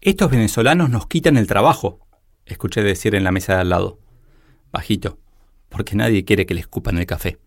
[0.00, 2.06] Estos venezolanos nos quitan el trabajo,
[2.46, 3.98] escuché decir en la mesa de al lado.
[4.70, 5.18] Bajito,
[5.68, 7.40] porque nadie quiere que le escupan el café.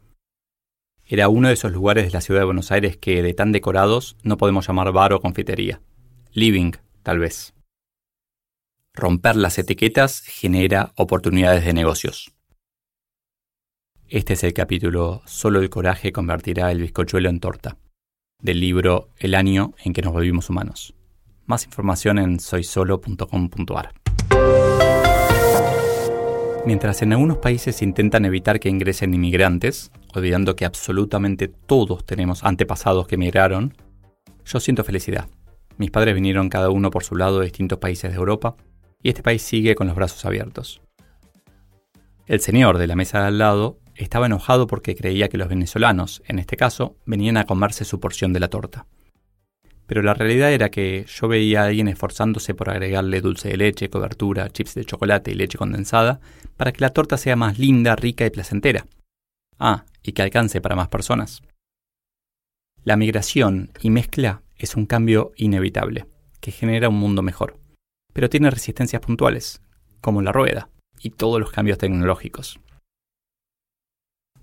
[1.05, 4.17] Era uno de esos lugares de la ciudad de Buenos Aires que, de tan decorados,
[4.23, 5.81] no podemos llamar bar o confitería.
[6.33, 7.53] Living, tal vez.
[8.93, 12.33] Romper las etiquetas genera oportunidades de negocios.
[14.09, 17.77] Este es el capítulo Solo el coraje convertirá el bizcochuelo en torta,
[18.41, 20.93] del libro El año en que nos volvimos humanos.
[21.51, 23.91] Más información en soysolo.com.ar.
[26.65, 33.05] Mientras en algunos países intentan evitar que ingresen inmigrantes, olvidando que absolutamente todos tenemos antepasados
[33.05, 33.73] que emigraron,
[34.45, 35.27] yo siento felicidad.
[35.75, 38.55] Mis padres vinieron cada uno por su lado de distintos países de Europa
[39.03, 40.81] y este país sigue con los brazos abiertos.
[42.27, 46.23] El señor de la mesa de al lado estaba enojado porque creía que los venezolanos,
[46.27, 48.87] en este caso, venían a comerse su porción de la torta.
[49.91, 53.89] Pero la realidad era que yo veía a alguien esforzándose por agregarle dulce de leche,
[53.89, 56.21] cobertura, chips de chocolate y leche condensada
[56.55, 58.85] para que la torta sea más linda, rica y placentera.
[59.59, 61.41] Ah, y que alcance para más personas.
[62.85, 66.05] La migración y mezcla es un cambio inevitable,
[66.39, 67.59] que genera un mundo mejor
[68.13, 69.61] pero tiene resistencias puntuales,
[70.01, 72.59] como la rueda y todos los cambios tecnológicos.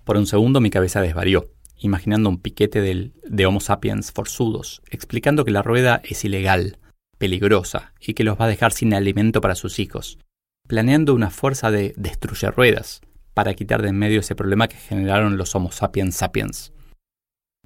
[0.05, 5.51] Por un segundo mi cabeza desvarió, imaginando un piquete de Homo sapiens forzudos, explicando que
[5.51, 6.79] la rueda es ilegal,
[7.19, 10.19] peligrosa y que los va a dejar sin alimento para sus hijos,
[10.67, 13.01] planeando una fuerza de destruye ruedas
[13.35, 16.73] para quitar de en medio ese problema que generaron los Homo sapiens sapiens.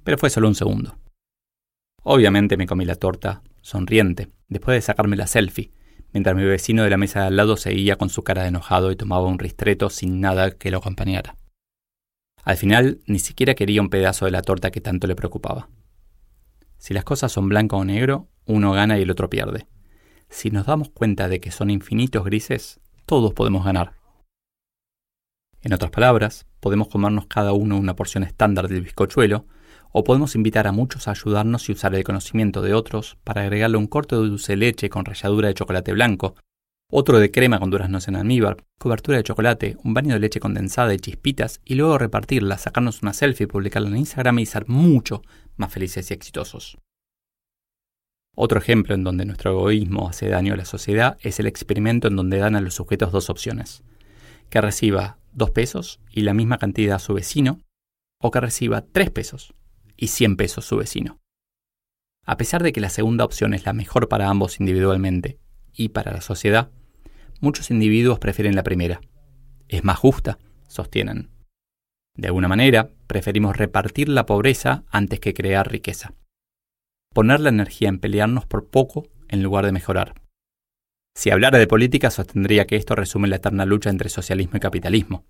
[0.03, 0.97] Pero fue solo un segundo.
[2.03, 5.71] Obviamente me comí la torta, sonriente, después de sacarme la selfie,
[6.11, 8.91] mientras mi vecino de la mesa de al lado seguía con su cara de enojado
[8.91, 11.37] y tomaba un ristreto sin nada que lo acompañara.
[12.43, 15.69] Al final, ni siquiera quería un pedazo de la torta que tanto le preocupaba.
[16.77, 19.67] Si las cosas son blanco o negro, uno gana y el otro pierde.
[20.29, 23.93] Si nos damos cuenta de que son infinitos grises, todos podemos ganar.
[25.61, 29.45] En otras palabras, podemos comernos cada uno una porción estándar del bizcochuelo,
[29.93, 33.77] o podemos invitar a muchos a ayudarnos y usar el conocimiento de otros para agregarle
[33.77, 36.35] un corte de dulce de leche con ralladura de chocolate blanco,
[36.89, 40.93] otro de crema con duraznos en almíbar, cobertura de chocolate, un baño de leche condensada
[40.93, 45.21] y chispitas, y luego repartirla, sacarnos una selfie, publicarla en Instagram y ser mucho
[45.55, 46.77] más felices y exitosos.
[48.35, 52.15] Otro ejemplo en donde nuestro egoísmo hace daño a la sociedad es el experimento en
[52.15, 53.83] donde dan a los sujetos dos opciones.
[54.49, 57.59] Que reciba dos pesos y la misma cantidad a su vecino,
[58.19, 59.53] o que reciba tres pesos
[59.97, 61.19] y 100 pesos su vecino.
[62.25, 65.39] A pesar de que la segunda opción es la mejor para ambos individualmente
[65.75, 66.69] y para la sociedad,
[67.41, 69.01] muchos individuos prefieren la primera.
[69.67, 71.29] Es más justa, sostienen.
[72.15, 76.13] De alguna manera, preferimos repartir la pobreza antes que crear riqueza.
[77.13, 80.13] Poner la energía en pelearnos por poco en lugar de mejorar.
[81.15, 85.25] Si hablara de política, sostendría que esto resume la eterna lucha entre socialismo y capitalismo.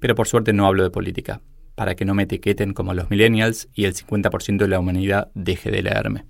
[0.00, 1.42] Pero por suerte no hablo de política,
[1.74, 5.70] para que no me etiqueten como los millennials y el 50% de la humanidad deje
[5.70, 6.26] de leerme.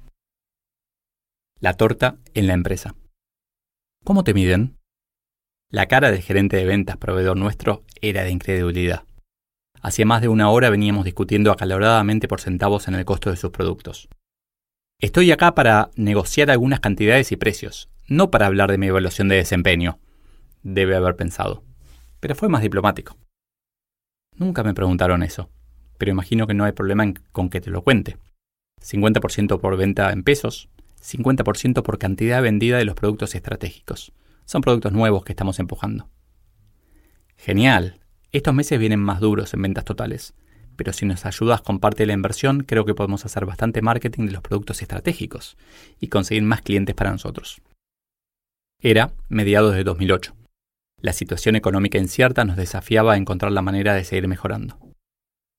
[1.61, 2.95] La torta en la empresa.
[4.05, 4.77] ¿Cómo te miden?
[5.71, 9.05] La cara del gerente de ventas proveedor nuestro era de incredulidad.
[9.81, 13.49] Hacía más de una hora veníamos discutiendo acaloradamente por centavos en el costo de sus
[13.49, 14.11] productos.
[15.01, 19.37] Estoy acá para negociar algunas cantidades y precios, no para hablar de mi evaluación de
[19.37, 19.99] desempeño,
[20.63, 21.65] debe haber pensado.
[22.21, 23.17] Pero fue más diplomático.
[24.37, 25.49] Nunca me preguntaron eso,
[25.97, 28.19] pero imagino que no hay problema con que te lo cuente.
[28.83, 30.69] 50% por venta en pesos,
[31.05, 34.13] 50% por cantidad vendida de los productos estratégicos.
[34.47, 36.09] Son productos nuevos que estamos empujando.
[37.37, 38.01] Genial.
[38.33, 40.35] Estos meses vienen más duros en ventas totales,
[40.77, 44.27] pero si nos ayudas con parte de la inversión, creo que podemos hacer bastante marketing
[44.27, 45.57] de los productos estratégicos
[46.01, 47.61] y conseguir más clientes para nosotros.
[48.81, 50.35] Era mediados de 2008.
[51.01, 54.79] La situación económica incierta nos desafiaba a encontrar la manera de seguir mejorando.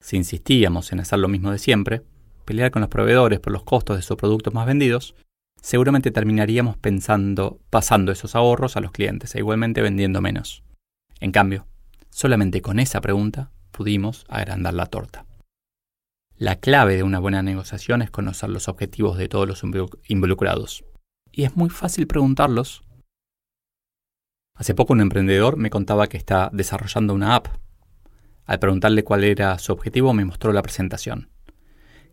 [0.02, 2.02] Si insistíamos en hacer lo mismo de siempre,
[2.46, 5.16] pelear con los proveedores por los costos de sus productos más vendidos,
[5.66, 10.64] seguramente terminaríamos pensando, pasando esos ahorros a los clientes e igualmente vendiendo menos.
[11.20, 11.66] En cambio,
[12.12, 15.26] solamente con esa pregunta pudimos agrandar la torta.
[16.38, 19.64] La clave de una buena negociación es conocer los objetivos de todos los
[20.08, 20.86] involucrados.
[21.32, 22.84] Y es muy fácil preguntarlos.
[24.54, 27.48] Hace poco un emprendedor me contaba que está desarrollando una app.
[28.46, 31.32] Al preguntarle cuál era su objetivo me mostró la presentación.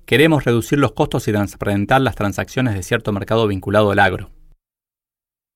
[0.05, 4.31] Queremos reducir los costos y transparentar las transacciones de cierto mercado vinculado al agro.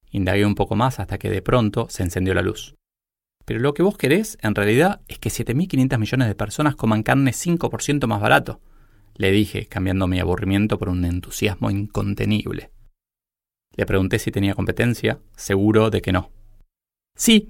[0.09, 2.75] Indagué un poco más hasta que de pronto se encendió la luz.
[3.45, 7.31] Pero lo que vos querés, en realidad, es que 7.500 millones de personas coman carne
[7.31, 8.59] 5% más barato,
[9.15, 12.71] le dije, cambiando mi aburrimiento por un entusiasmo incontenible.
[13.75, 16.31] Le pregunté si tenía competencia, seguro de que no.
[17.15, 17.49] Sí,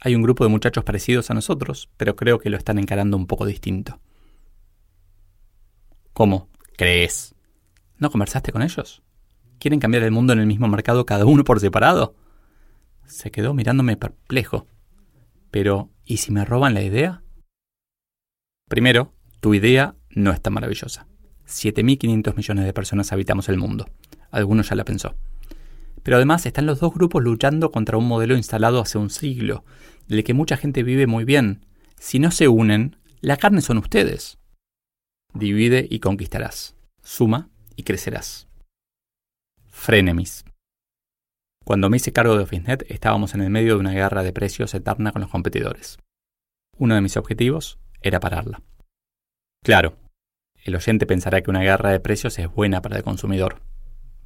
[0.00, 3.26] hay un grupo de muchachos parecidos a nosotros, pero creo que lo están encarando un
[3.26, 4.00] poco distinto.
[6.14, 6.48] ¿Cómo?
[6.76, 7.34] ¿Crees?
[7.98, 9.02] ¿No conversaste con ellos?
[9.58, 12.14] ¿Quieren cambiar el mundo en el mismo mercado cada uno por separado?
[13.04, 14.68] Se quedó mirándome perplejo.
[15.50, 17.24] Pero, ¿y si me roban la idea?
[18.68, 21.08] Primero, tu idea no es tan maravillosa.
[21.48, 23.88] 7.500 millones de personas habitamos el mundo.
[24.30, 25.16] Algunos ya la pensó.
[26.04, 29.64] Pero además están los dos grupos luchando contra un modelo instalado hace un siglo,
[30.06, 31.66] del que mucha gente vive muy bien.
[31.98, 34.38] Si no se unen, la carne son ustedes.
[35.36, 36.76] Divide y conquistarás.
[37.02, 38.46] Suma y crecerás.
[39.66, 40.44] Frenemies.
[41.64, 44.72] Cuando me hice cargo de OfficeNet estábamos en el medio de una guerra de precios
[44.74, 45.98] eterna con los competidores.
[46.78, 48.62] Uno de mis objetivos era pararla.
[49.64, 49.96] Claro,
[50.62, 53.60] el oyente pensará que una guerra de precios es buena para el consumidor.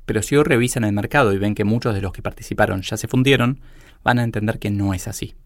[0.04, 2.98] Pero si hoy revisan el mercado y ven que muchos de los que participaron ya
[2.98, 3.62] se fundieron,
[4.02, 5.36] van a entender que no es así.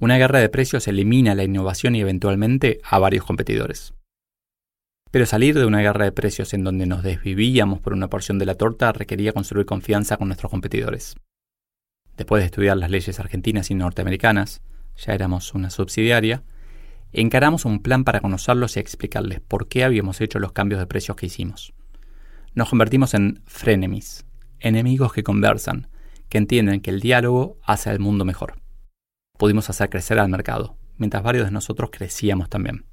[0.00, 3.94] Una guerra de precios elimina la innovación y eventualmente a varios competidores.
[5.10, 8.46] Pero salir de una guerra de precios en donde nos desvivíamos por una porción de
[8.46, 11.16] la torta requería construir confianza con nuestros competidores.
[12.16, 14.62] Después de estudiar las leyes argentinas y norteamericanas,
[14.96, 16.44] ya éramos una subsidiaria,
[17.12, 21.16] encaramos un plan para conocerlos y explicarles por qué habíamos hecho los cambios de precios
[21.16, 21.72] que hicimos.
[22.54, 24.26] Nos convertimos en frenemies,
[24.60, 25.88] enemigos que conversan,
[26.28, 28.60] que entienden que el diálogo hace al mundo mejor.
[29.38, 32.84] Pudimos hacer crecer al mercado, mientras varios de nosotros crecíamos también.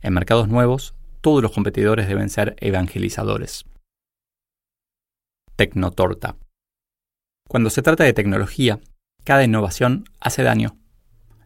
[0.00, 3.64] En mercados nuevos, todos los competidores deben ser evangelizadores.
[5.56, 6.36] Tecnotorta.
[7.48, 8.80] Cuando se trata de tecnología,
[9.24, 10.76] cada innovación hace daño.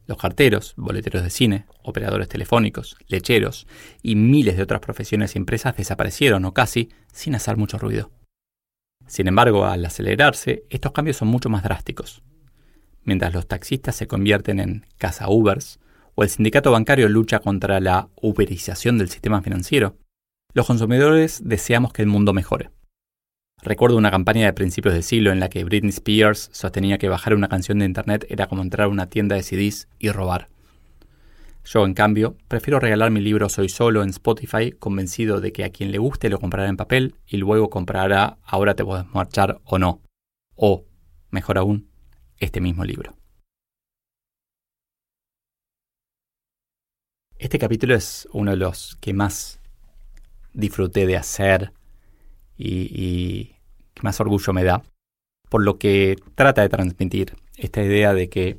[0.07, 3.67] Los carteros, boleteros de cine, operadores telefónicos, lecheros
[4.03, 8.11] y miles de otras profesiones y empresas desaparecieron o casi sin hacer mucho ruido.
[9.07, 12.23] Sin embargo, al acelerarse, estos cambios son mucho más drásticos.
[13.03, 15.81] Mientras los taxistas se convierten en casa Ubers,
[16.17, 19.97] o el sindicato bancario lucha contra la uberización del sistema financiero,
[20.55, 22.71] los consumidores deseamos que el mundo mejore.
[23.63, 27.35] Recuerdo una campaña de principios del siglo en la que Britney Spears sostenía que bajar
[27.35, 30.49] una canción de Internet era como entrar a una tienda de CDs y robar.
[31.65, 35.71] Yo, en cambio, prefiero regalar mi libro Soy Solo en Spotify, convencido de que a
[35.71, 39.79] quien le guste lo comprará en papel y luego comprará Ahora te puedes marchar o
[39.79, 40.01] no.
[40.55, 40.85] O,
[41.31, 41.89] mejor aún,
[42.39, 43.16] este mismo libro.
[47.39, 49.61] Este capítulo es uno de los que más
[50.55, 51.73] disfruté de hacer
[52.57, 53.57] y,
[53.93, 54.83] que más orgullo me da,
[55.51, 58.59] por lo que trata de transmitir esta idea de que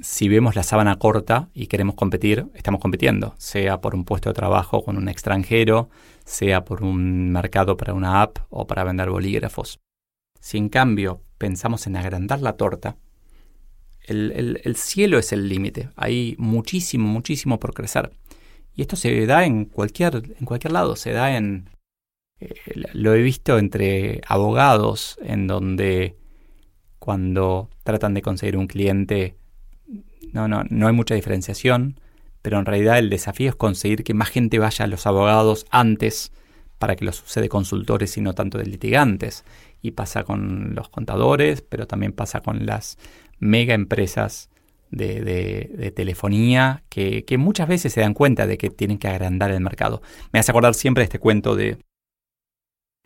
[0.00, 4.34] si vemos la sábana corta y queremos competir, estamos compitiendo, sea por un puesto de
[4.34, 5.90] trabajo con un extranjero,
[6.24, 9.80] sea por un mercado para una app o para vender bolígrafos.
[10.40, 12.96] Si en cambio pensamos en agrandar la torta,
[14.06, 15.88] el, cielo es el límite.
[15.96, 18.12] Hay muchísimo, muchísimo por crecer.
[18.74, 20.96] Y esto se da en cualquier, en cualquier lado.
[20.96, 21.70] Se da en...
[22.40, 22.54] Eh,
[22.92, 26.16] lo he visto entre abogados, en donde
[26.98, 29.36] cuando tratan de conseguir un cliente,
[30.32, 32.00] no, no, no hay mucha diferenciación,
[32.42, 36.32] pero en realidad el desafío es conseguir que más gente vaya a los abogados antes
[36.78, 39.44] para que los use de consultores y no tanto de litigantes.
[39.82, 42.98] Y pasa con los contadores, pero también pasa con las
[43.38, 44.50] mega empresas
[44.90, 50.02] de, telefonía que, muchas veces se dan cuenta de que tienen que agrandar el mercado.
[50.32, 51.78] Me hace acordar siempre de este cuento de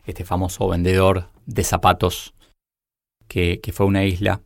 [0.07, 2.35] este famoso vendedor de zapatos
[3.27, 4.41] que, fue una isla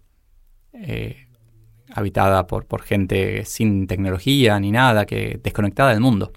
[0.72, 1.28] eh,
[1.90, 6.32] habitada por, por gente sin tecnología ni nada, que desconectada del mundo.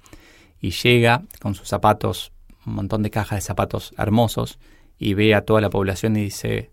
[0.59, 2.31] Y llega con sus zapatos,
[2.65, 4.59] un montón de cajas de zapatos hermosos,
[4.97, 6.71] y ve a toda la población y dice,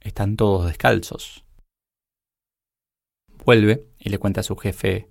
[0.00, 1.44] están todos descalzos.
[3.44, 5.08] Vuelve y le cuenta a su jefe,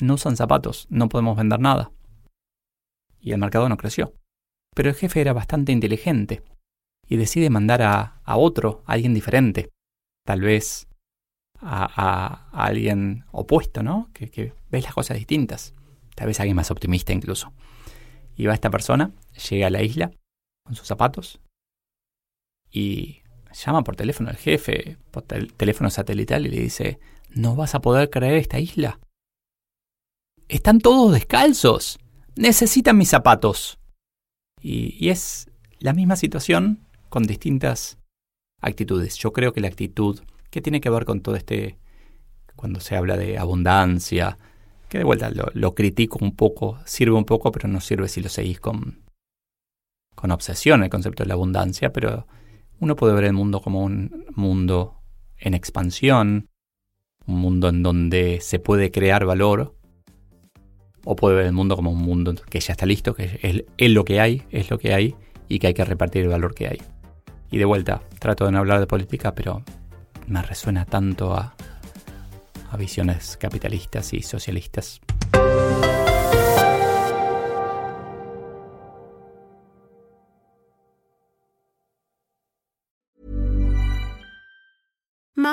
[0.00, 1.92] no usan zapatos, no podemos vender nada.
[3.20, 4.14] Y el mercado no creció.
[4.74, 6.42] Pero el jefe era bastante inteligente
[7.06, 9.68] y decide mandar a, a otro, a alguien diferente.
[10.24, 10.88] Tal vez
[11.60, 14.10] a, alguien opuesto, ¿no?
[14.12, 15.74] Que, que, ves las cosas distintas.
[16.14, 17.52] Tal vez alguien más optimista incluso.
[18.42, 19.12] Y va esta persona,
[19.48, 20.10] llega a la isla
[20.64, 21.40] con sus zapatos
[22.72, 23.22] y
[23.52, 26.98] llama por teléfono al jefe, por teléfono satelital y le dice,
[27.30, 28.98] no vas a poder creer esta isla.
[30.48, 32.00] Están todos descalzos.
[32.34, 33.78] Necesitan mis zapatos.
[34.60, 37.96] Y, y es la misma situación con distintas
[38.60, 39.18] actitudes.
[39.18, 40.20] Yo creo que la actitud
[40.50, 41.78] que tiene que ver con todo este,
[42.56, 44.36] cuando se habla de abundancia,
[44.92, 48.28] que de vuelta lo, critico un poco, sirve un poco, pero no sirve si lo
[48.28, 49.00] seguís con,
[50.14, 52.26] con obsesión el concepto de la abundancia, pero
[52.78, 55.00] uno puede ver el mundo como un mundo
[55.38, 56.50] en expansión,
[57.24, 59.74] un mundo en donde se puede crear valor,
[61.06, 63.90] o puede ver el mundo como un mundo que ya está listo, que es, es
[63.90, 65.14] lo que hay, es lo que hay,
[65.48, 66.82] y que hay que repartir el valor que hay.
[67.50, 69.62] Y de vuelta, trato de no hablar de política, pero
[70.26, 71.56] me resuena tanto a,
[72.72, 75.00] a visiones capitalistas y socialistas.